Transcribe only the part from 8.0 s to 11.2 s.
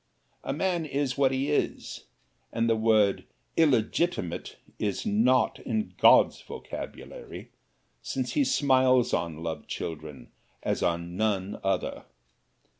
since He smiles on love children as on